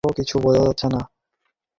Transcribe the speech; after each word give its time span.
আমি 0.03 0.23
সাহসী 0.29 0.87
নই। 0.87 1.03